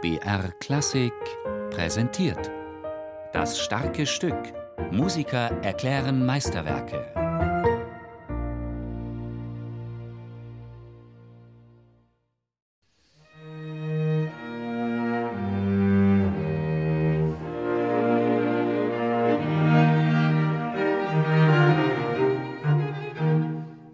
BR 0.00 0.52
Klassik 0.60 1.12
präsentiert. 1.70 2.52
Das 3.32 3.58
starke 3.58 4.06
Stück. 4.06 4.36
Musiker 4.92 5.50
erklären 5.62 6.24
Meisterwerke. 6.24 7.12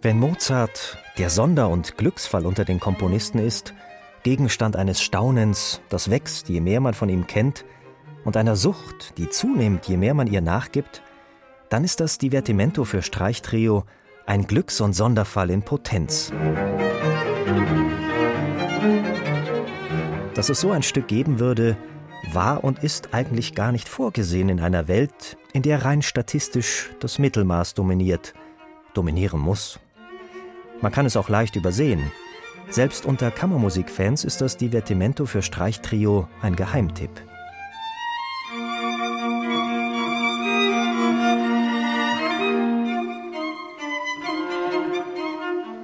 Wenn 0.02 0.18
Mozart 0.18 0.98
der 1.16 1.30
Sonder- 1.30 1.70
und 1.70 1.96
Glücksfall 1.96 2.44
unter 2.44 2.66
den 2.66 2.78
Komponisten 2.78 3.38
ist, 3.38 3.72
Gegenstand 4.24 4.74
eines 4.74 5.02
Staunens, 5.02 5.82
das 5.90 6.10
wächst, 6.10 6.48
je 6.48 6.62
mehr 6.62 6.80
man 6.80 6.94
von 6.94 7.10
ihm 7.10 7.26
kennt, 7.26 7.66
und 8.24 8.38
einer 8.38 8.56
Sucht, 8.56 9.18
die 9.18 9.28
zunimmt, 9.28 9.84
je 9.86 9.98
mehr 9.98 10.14
man 10.14 10.26
ihr 10.26 10.40
nachgibt, 10.40 11.02
dann 11.68 11.84
ist 11.84 12.00
das 12.00 12.16
Divertimento 12.16 12.84
für 12.84 13.02
Streichtrio 13.02 13.84
ein 14.24 14.46
Glücks- 14.46 14.80
und 14.80 14.94
Sonderfall 14.94 15.50
in 15.50 15.60
Potenz. 15.60 16.32
Dass 20.32 20.48
es 20.48 20.58
so 20.58 20.70
ein 20.70 20.82
Stück 20.82 21.06
geben 21.06 21.38
würde, 21.38 21.76
war 22.32 22.64
und 22.64 22.82
ist 22.82 23.12
eigentlich 23.12 23.54
gar 23.54 23.72
nicht 23.72 23.90
vorgesehen 23.90 24.48
in 24.48 24.60
einer 24.60 24.88
Welt, 24.88 25.36
in 25.52 25.60
der 25.60 25.84
rein 25.84 26.00
statistisch 26.00 26.90
das 26.98 27.18
Mittelmaß 27.18 27.74
dominiert, 27.74 28.32
dominieren 28.94 29.40
muss. 29.40 29.78
Man 30.80 30.92
kann 30.92 31.04
es 31.04 31.18
auch 31.18 31.28
leicht 31.28 31.56
übersehen. 31.56 32.10
Selbst 32.70 33.06
unter 33.06 33.30
Kammermusikfans 33.30 34.24
ist 34.24 34.40
das 34.40 34.56
Divertimento 34.56 35.26
für 35.26 35.42
Streichtrio 35.42 36.28
ein 36.42 36.56
Geheimtipp. 36.56 37.10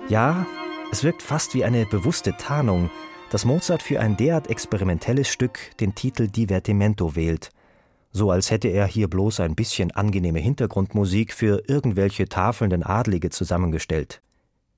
Ja, 0.09 0.45
es 0.91 1.05
wirkt 1.05 1.23
fast 1.23 1.55
wie 1.55 1.65
eine 1.65 1.87
bewusste 1.87 2.37
Tarnung, 2.37 2.91
dass 3.31 3.45
Mozart 3.45 3.83
für 3.83 4.01
ein 4.01 4.17
derart 4.17 4.51
experimentelles 4.51 5.29
Stück 5.29 5.77
den 5.79 5.95
Titel 5.95 6.27
Divertimento 6.27 7.15
wählt, 7.15 7.51
so 8.11 8.33
als 8.33 8.51
hätte 8.51 8.67
er 8.67 8.87
hier 8.87 9.09
bloß 9.09 9.39
ein 9.39 9.55
bisschen 9.55 9.93
angenehme 9.93 10.41
Hintergrundmusik 10.41 11.33
für 11.33 11.63
irgendwelche 11.69 12.29
tafelnden 12.29 12.83
Adlige 12.83 13.31
zusammengestellt 13.31 14.21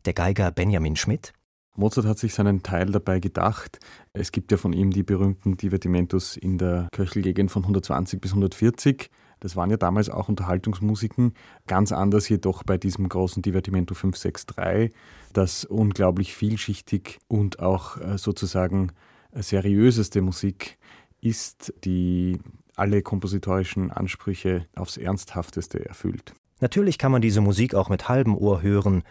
der 0.05 0.15
Geiger 0.15 0.51
Benjamin 0.51 0.97
Schmidt. 0.97 1.33
Mozart 1.75 2.06
hat 2.06 2.19
sich 2.19 2.34
seinen 2.34 2.62
Teil 2.62 2.87
dabei 2.87 3.19
gedacht. 3.19 3.78
Es 4.12 4.33
gibt 4.33 4.51
ja 4.51 4.59
von 4.59 4.73
ihm 4.73 4.91
die 4.91 5.03
berühmten 5.03 5.56
Divertimentos 5.56 6.37
in 6.37 6.59
der 6.59 6.89
Köchelgegend 6.92 7.51
von 7.51 7.62
120 7.62 8.20
bis 8.20 8.33
140. 8.33 9.11
Das 9.41 9.56
waren 9.56 9.70
ja 9.70 9.77
damals 9.77 10.09
auch 10.09 10.29
Unterhaltungsmusiken. 10.29 11.34
Ganz 11.67 11.91
anders 11.91 12.29
jedoch 12.29 12.62
bei 12.62 12.79
diesem 12.79 13.09
großen 13.09 13.42
Divertimento 13.42 13.95
563, 13.95 14.92
das 15.33 15.64
unglaublich 15.64 16.34
vielschichtig 16.34 17.19
und 17.27 17.59
auch 17.59 17.97
äh, 17.97 18.19
sozusagen 18.19 18.92
seriöseste 19.34 20.20
Musik 20.20 20.79
ist, 21.20 21.73
die 21.84 22.39
alle 22.77 23.03
kompositorischen 23.03 23.91
Ansprüche 23.91 24.67
aufs 24.77 24.97
Ernsthafteste 24.97 25.86
erfüllt. 25.86 26.34
Natürlich 26.61 26.98
kann 26.98 27.12
man 27.12 27.23
diese 27.23 27.41
Musik 27.41 27.75
auch 27.75 27.89
mit 27.89 28.09
halbem 28.09 28.36
Ohr 28.36 28.62
hören, 28.62 29.03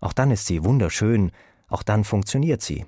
auch 0.00 0.12
dann 0.12 0.30
ist 0.30 0.46
sie 0.46 0.64
wunderschön, 0.64 1.32
auch 1.68 1.82
dann 1.82 2.04
funktioniert 2.04 2.62
sie. 2.62 2.84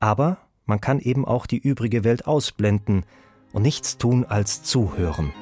Aber 0.00 0.38
man 0.66 0.80
kann 0.80 0.98
eben 1.00 1.24
auch 1.24 1.46
die 1.46 1.58
übrige 1.58 2.04
Welt 2.04 2.26
ausblenden 2.26 3.04
und 3.52 3.62
nichts 3.62 3.98
tun 3.98 4.24
als 4.24 4.62
zuhören. 4.62 5.32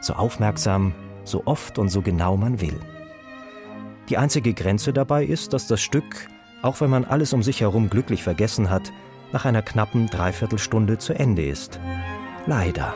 So 0.00 0.14
aufmerksam, 0.14 0.94
so 1.24 1.42
oft 1.46 1.78
und 1.78 1.88
so 1.88 2.02
genau 2.02 2.36
man 2.36 2.60
will. 2.60 2.78
Die 4.08 4.18
einzige 4.18 4.54
Grenze 4.54 4.92
dabei 4.92 5.24
ist, 5.24 5.52
dass 5.52 5.66
das 5.66 5.80
Stück, 5.80 6.28
auch 6.62 6.80
wenn 6.80 6.90
man 6.90 7.04
alles 7.04 7.32
um 7.32 7.42
sich 7.42 7.60
herum 7.60 7.90
glücklich 7.90 8.22
vergessen 8.22 8.70
hat, 8.70 8.92
nach 9.32 9.44
einer 9.44 9.62
knappen 9.62 10.06
Dreiviertelstunde 10.06 10.98
zu 10.98 11.12
Ende 11.14 11.46
ist. 11.46 11.78
Leider. 12.46 12.94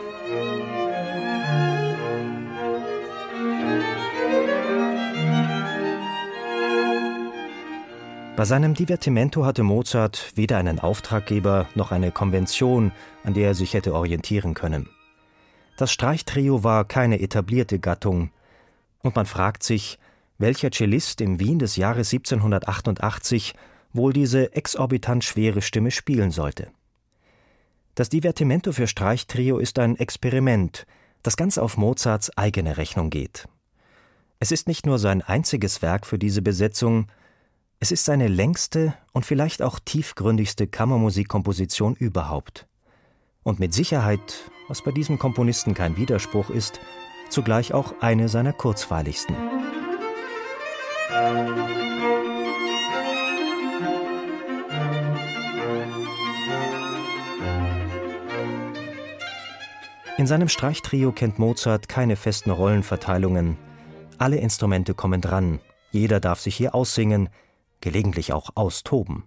Bei 8.37 8.45
seinem 8.45 8.75
Divertimento 8.75 9.45
hatte 9.45 9.63
Mozart 9.63 10.33
weder 10.35 10.59
einen 10.59 10.81
Auftraggeber 10.81 11.69
noch 11.77 11.93
eine 11.93 12.11
Konvention, 12.11 12.91
an 13.23 13.33
der 13.33 13.47
er 13.47 13.55
sich 13.55 13.75
hätte 13.75 13.95
orientieren 13.95 14.55
können. 14.55 14.89
Das 15.77 15.93
Streichtrio 15.93 16.65
war 16.65 16.85
keine 16.85 17.21
etablierte 17.21 17.79
Gattung, 17.79 18.31
und 19.03 19.15
man 19.15 19.27
fragt 19.27 19.63
sich, 19.63 20.01
welcher 20.39 20.73
Cellist 20.73 21.21
im 21.21 21.39
Wien 21.39 21.61
des 21.61 21.77
Jahres 21.77 22.13
1788 22.13 23.55
wohl 23.93 24.13
diese 24.13 24.53
exorbitant 24.57 25.23
schwere 25.23 25.63
Stimme 25.63 25.93
spielen 25.93 26.33
sollte. 26.33 26.73
Das 27.95 28.09
Divertimento 28.09 28.73
für 28.73 28.89
Streichtrio 28.89 29.59
ist 29.59 29.79
ein 29.79 29.97
Experiment, 29.97 30.87
das 31.23 31.37
ganz 31.37 31.57
auf 31.57 31.77
Mozarts 31.77 32.37
eigene 32.37 32.79
Rechnung 32.79 33.11
geht. 33.11 33.47
Es 34.41 34.51
ist 34.51 34.67
nicht 34.67 34.87
nur 34.87 34.99
sein 34.99 35.23
einziges 35.23 35.83
Werk 35.83 36.05
für 36.05 36.19
diese 36.19 36.43
Besetzung, 36.43 37.07
es 37.81 37.93
ist 37.93 38.05
seine 38.05 38.29
längste 38.29 38.95
und 39.13 39.27
vielleicht 39.27 39.63
auch 39.63 39.79
tiefgründigste 39.79 40.67
Kammermusikkomposition 40.67 41.95
überhaupt. 41.97 42.67
Und 43.43 43.61
mit 43.61 43.75
Sicherheit, 43.75 44.51
was 44.69 44.83
bei 44.83 44.91
diesem 44.91 45.19
Komponisten 45.19 45.75
kein 45.75 45.97
Widerspruch 45.97 46.51
ist, 46.51 46.81
zugleich 47.29 47.75
auch 47.75 47.95
eine 48.01 48.29
seiner 48.29 48.53
kurzweiligsten. 48.53 49.37
In 60.17 60.27
seinem 60.27 60.49
Streichtrio 60.49 61.13
kennt 61.13 61.39
Mozart 61.39 61.89
keine 61.89 62.17
festen 62.17 62.51
Rollenverteilungen. 62.51 63.59
Alle 64.17 64.37
Instrumente 64.37 64.95
kommen 64.95 65.21
dran, 65.21 65.61
jeder 65.91 66.19
darf 66.21 66.41
sich 66.41 66.57
hier 66.57 66.75
aussingen, 66.75 67.29
gelegentlich 67.85 68.33
auch 68.33 68.51
austoben. 68.55 69.25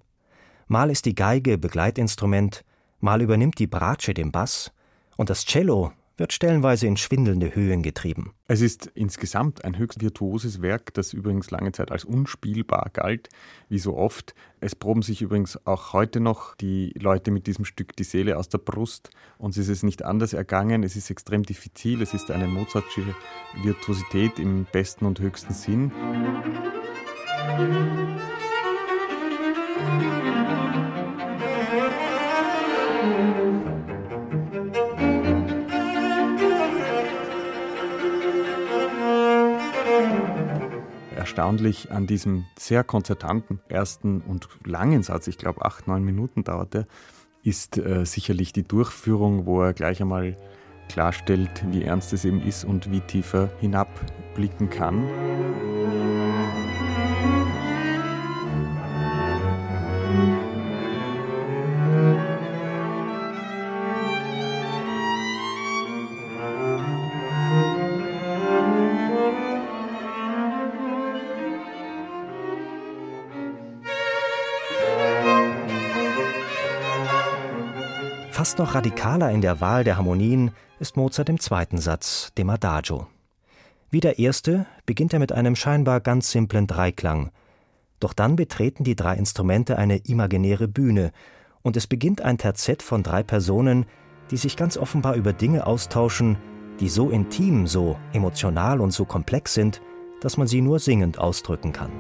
Mal 0.67 0.89
ist 0.89 1.05
die 1.05 1.15
Geige 1.15 1.57
Begleitinstrument, 1.57 2.65
mal 2.99 3.21
übernimmt 3.21 3.59
die 3.59 3.67
Bratsche 3.67 4.13
den 4.13 4.31
Bass 4.31 4.73
und 5.15 5.29
das 5.29 5.45
Cello 5.45 5.93
wird 6.17 6.33
stellenweise 6.33 6.87
in 6.87 6.97
schwindelnde 6.97 7.53
Höhen 7.53 7.83
getrieben. 7.83 8.33
Es 8.47 8.61
ist 8.61 8.87
insgesamt 8.95 9.63
ein 9.63 9.77
höchst 9.77 10.01
virtuoses 10.01 10.63
Werk, 10.63 10.91
das 10.95 11.13
übrigens 11.13 11.51
lange 11.51 11.71
Zeit 11.71 11.91
als 11.91 12.03
unspielbar 12.03 12.89
galt, 12.91 13.29
wie 13.69 13.77
so 13.77 13.95
oft. 13.95 14.33
Es 14.59 14.73
proben 14.73 15.03
sich 15.03 15.21
übrigens 15.21 15.63
auch 15.67 15.93
heute 15.93 16.19
noch 16.19 16.55
die 16.55 16.93
Leute 16.99 17.29
mit 17.29 17.45
diesem 17.45 17.65
Stück 17.65 17.95
die 17.95 18.03
Seele 18.03 18.37
aus 18.37 18.49
der 18.49 18.57
Brust. 18.57 19.11
Uns 19.37 19.57
ist 19.57 19.69
es 19.69 19.83
nicht 19.83 20.03
anders 20.03 20.33
ergangen. 20.33 20.81
Es 20.81 20.95
ist 20.95 21.11
extrem 21.11 21.43
diffizil. 21.43 22.01
Es 22.01 22.15
ist 22.15 22.31
eine 22.31 22.47
Mozartsche 22.47 23.03
Virtuosität 23.61 24.39
im 24.39 24.65
besten 24.71 25.05
und 25.05 25.19
höchsten 25.19 25.53
Sinn. 25.53 25.91
Erstaunlich 41.15 41.91
an 41.91 42.07
diesem 42.07 42.45
sehr 42.57 42.83
konzertanten 42.83 43.59
ersten 43.67 44.21
und 44.21 44.47
langen 44.65 45.03
Satz, 45.03 45.27
ich 45.27 45.37
glaube 45.37 45.65
acht, 45.65 45.87
neun 45.87 46.03
Minuten 46.03 46.43
dauerte, 46.43 46.87
ist 47.43 47.77
äh, 47.77 48.05
sicherlich 48.05 48.53
die 48.53 48.63
Durchführung, 48.63 49.45
wo 49.45 49.61
er 49.61 49.73
gleich 49.73 50.01
einmal 50.01 50.35
klarstellt, 50.89 51.63
wie 51.71 51.83
ernst 51.83 52.13
es 52.13 52.25
eben 52.25 52.41
ist 52.41 52.65
und 52.65 52.91
wie 52.91 53.01
tiefer 53.01 53.49
hinabblicken 53.59 54.69
kann. 54.69 55.07
Noch 78.57 78.73
radikaler 78.73 79.29
in 79.29 79.41
der 79.41 79.61
Wahl 79.61 79.83
der 79.83 79.97
Harmonien 79.97 80.49
ist 80.79 80.97
Mozart 80.97 81.29
im 81.29 81.39
zweiten 81.39 81.77
Satz, 81.77 82.31
dem 82.39 82.49
Adagio. 82.49 83.05
Wie 83.91 83.99
der 83.99 84.17
erste 84.17 84.65
beginnt 84.87 85.13
er 85.13 85.19
mit 85.19 85.31
einem 85.31 85.55
scheinbar 85.55 85.99
ganz 85.99 86.31
simplen 86.31 86.65
Dreiklang. 86.65 87.29
Doch 87.99 88.13
dann 88.13 88.35
betreten 88.35 88.83
die 88.83 88.95
drei 88.95 89.15
Instrumente 89.15 89.77
eine 89.77 89.97
imaginäre 89.97 90.67
Bühne 90.67 91.11
und 91.61 91.77
es 91.77 91.85
beginnt 91.85 92.21
ein 92.21 92.39
Terzett 92.39 92.81
von 92.81 93.03
drei 93.03 93.21
Personen, 93.21 93.85
die 94.31 94.37
sich 94.37 94.57
ganz 94.57 94.75
offenbar 94.75 95.13
über 95.13 95.33
Dinge 95.33 95.67
austauschen, 95.67 96.37
die 96.79 96.89
so 96.89 97.11
intim, 97.11 97.67
so 97.67 97.95
emotional 98.13 98.81
und 98.81 98.89
so 98.89 99.05
komplex 99.05 99.53
sind, 99.53 99.81
dass 100.19 100.37
man 100.37 100.47
sie 100.47 100.61
nur 100.61 100.79
singend 100.79 101.19
ausdrücken 101.19 101.73
kann. 101.73 101.91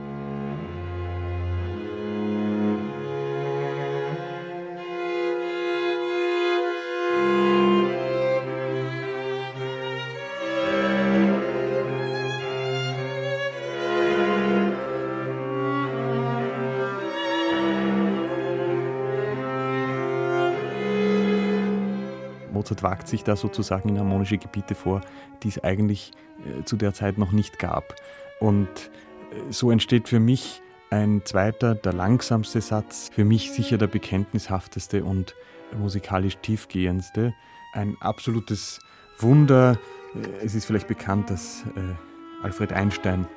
Mozart 22.57 22.81
wagt 22.81 23.07
sich 23.07 23.23
da 23.23 23.35
sozusagen 23.35 23.89
in 23.89 23.99
harmonische 23.99 24.37
Gebiete 24.37 24.73
vor, 24.73 25.01
die 25.43 25.49
es 25.49 25.63
eigentlich 25.63 26.11
äh, 26.45 26.63
zu 26.63 26.75
der 26.75 26.93
Zeit 26.93 27.17
noch 27.17 27.31
nicht 27.31 27.59
gab. 27.59 27.95
Und 28.39 28.67
äh, 28.67 29.51
so 29.51 29.69
entsteht 29.69 30.09
für 30.09 30.19
mich 30.19 30.61
ein 30.89 31.21
zweiter, 31.23 31.75
der 31.75 31.93
langsamste 31.93 32.61
Satz, 32.61 33.09
für 33.13 33.25
mich 33.25 33.51
sicher 33.51 33.77
der 33.77 33.87
bekenntnishafteste 33.87 35.03
und 35.03 35.35
musikalisch 35.77 36.37
tiefgehendste. 36.37 37.33
Ein 37.73 37.97
absolutes 37.99 38.79
Wunder. 39.19 39.77
Äh, 40.15 40.45
es 40.45 40.55
ist 40.55 40.65
vielleicht 40.65 40.87
bekannt, 40.87 41.29
dass 41.29 41.63
äh, 41.75 42.43
Alfred 42.43 42.73
Einstein 42.73 43.27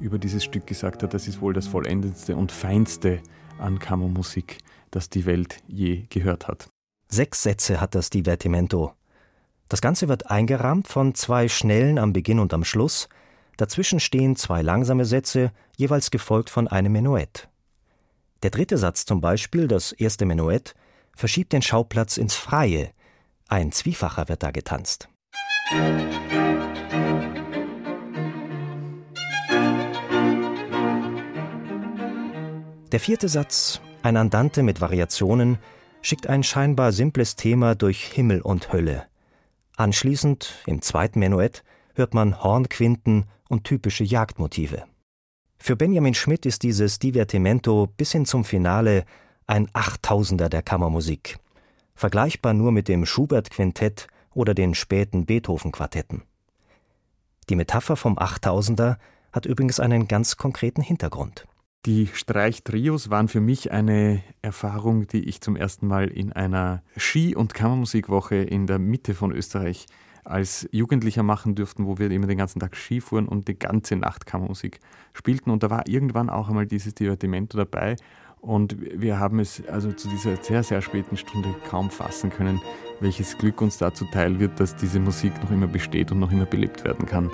über 0.00 0.18
dieses 0.18 0.44
Stück 0.44 0.66
gesagt 0.66 1.02
hat, 1.02 1.14
das 1.14 1.28
ist 1.28 1.40
wohl 1.40 1.52
das 1.52 1.66
vollendendste 1.66 2.36
und 2.36 2.52
feinste 2.52 3.20
an 3.58 3.78
Kammermusik, 3.78 4.58
das 4.90 5.10
die 5.10 5.26
Welt 5.26 5.62
je 5.66 6.04
gehört 6.08 6.48
hat. 6.48 6.70
Sechs 7.12 7.42
Sätze 7.42 7.80
hat 7.80 7.96
das 7.96 8.08
Divertimento. 8.08 8.92
Das 9.68 9.80
Ganze 9.80 10.06
wird 10.06 10.30
eingerahmt 10.30 10.86
von 10.86 11.12
zwei 11.16 11.48
schnellen 11.48 11.98
am 11.98 12.12
Beginn 12.12 12.38
und 12.38 12.54
am 12.54 12.62
Schluss, 12.62 13.08
dazwischen 13.56 13.98
stehen 13.98 14.36
zwei 14.36 14.62
langsame 14.62 15.04
Sätze, 15.04 15.50
jeweils 15.76 16.12
gefolgt 16.12 16.50
von 16.50 16.68
einem 16.68 16.92
Menuett. 16.92 17.48
Der 18.44 18.50
dritte 18.50 18.78
Satz 18.78 19.06
zum 19.06 19.20
Beispiel, 19.20 19.66
das 19.66 19.90
erste 19.90 20.24
Menuett, 20.24 20.76
verschiebt 21.16 21.52
den 21.52 21.62
Schauplatz 21.62 22.16
ins 22.16 22.36
Freie. 22.36 22.92
Ein 23.48 23.72
Zwiefacher 23.72 24.28
wird 24.28 24.44
da 24.44 24.52
getanzt. 24.52 25.08
Der 32.92 33.00
vierte 33.00 33.28
Satz, 33.28 33.80
ein 34.04 34.16
Andante 34.16 34.62
mit 34.62 34.80
Variationen, 34.80 35.58
schickt 36.02 36.26
ein 36.26 36.42
scheinbar 36.42 36.92
simples 36.92 37.36
Thema 37.36 37.74
durch 37.74 38.04
Himmel 38.04 38.40
und 38.40 38.72
Hölle. 38.72 39.06
Anschließend, 39.76 40.62
im 40.66 40.82
zweiten 40.82 41.18
Menuett, 41.18 41.62
hört 41.94 42.14
man 42.14 42.42
Hornquinten 42.42 43.26
und 43.48 43.64
typische 43.64 44.04
Jagdmotive. 44.04 44.84
Für 45.58 45.76
Benjamin 45.76 46.14
Schmidt 46.14 46.46
ist 46.46 46.62
dieses 46.62 46.98
Divertimento 46.98 47.86
bis 47.96 48.12
hin 48.12 48.24
zum 48.24 48.44
Finale 48.44 49.04
ein 49.46 49.68
Achttausender 49.72 50.48
der 50.48 50.62
Kammermusik, 50.62 51.38
vergleichbar 51.94 52.54
nur 52.54 52.72
mit 52.72 52.88
dem 52.88 53.04
Schubert-Quintett 53.04 54.06
oder 54.32 54.54
den 54.54 54.74
späten 54.74 55.26
Beethoven-Quartetten. 55.26 56.22
Die 57.48 57.56
Metapher 57.56 57.96
vom 57.96 58.18
Achttausender 58.18 58.98
hat 59.32 59.44
übrigens 59.44 59.80
einen 59.80 60.08
ganz 60.08 60.36
konkreten 60.36 60.82
Hintergrund. 60.82 61.46
Die 61.86 62.08
Streichtrios 62.12 63.08
waren 63.08 63.28
für 63.28 63.40
mich 63.40 63.72
eine 63.72 64.22
Erfahrung, 64.42 65.06
die 65.06 65.24
ich 65.24 65.40
zum 65.40 65.56
ersten 65.56 65.86
Mal 65.86 66.08
in 66.08 66.30
einer 66.30 66.82
Ski- 66.98 67.34
und 67.34 67.54
Kammermusikwoche 67.54 68.36
in 68.36 68.66
der 68.66 68.78
Mitte 68.78 69.14
von 69.14 69.32
Österreich 69.32 69.86
als 70.22 70.68
Jugendlicher 70.72 71.22
machen 71.22 71.54
durften, 71.54 71.86
wo 71.86 71.98
wir 71.98 72.10
immer 72.10 72.26
den 72.26 72.36
ganzen 72.36 72.60
Tag 72.60 72.76
Ski 72.76 73.00
fuhren 73.00 73.26
und 73.26 73.48
die 73.48 73.58
ganze 73.58 73.96
Nacht 73.96 74.26
Kammermusik 74.26 74.80
spielten. 75.14 75.50
Und 75.50 75.62
da 75.62 75.70
war 75.70 75.88
irgendwann 75.88 76.28
auch 76.28 76.50
einmal 76.50 76.66
dieses 76.66 76.94
Divertimento 76.94 77.56
dabei. 77.56 77.96
Und 78.42 78.76
wir 78.78 79.18
haben 79.18 79.38
es 79.38 79.66
also 79.66 79.90
zu 79.90 80.08
dieser 80.08 80.36
sehr, 80.36 80.62
sehr 80.62 80.82
späten 80.82 81.16
Stunde 81.16 81.54
kaum 81.70 81.88
fassen 81.88 82.28
können, 82.28 82.60
welches 83.00 83.38
Glück 83.38 83.62
uns 83.62 83.78
da 83.78 83.94
zuteil 83.94 84.38
wird, 84.38 84.60
dass 84.60 84.76
diese 84.76 85.00
Musik 85.00 85.32
noch 85.42 85.50
immer 85.50 85.66
besteht 85.66 86.12
und 86.12 86.18
noch 86.18 86.30
immer 86.30 86.46
belebt 86.46 86.84
werden 86.84 87.06
kann. 87.06 87.30